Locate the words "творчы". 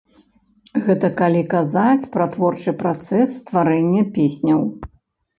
2.35-2.73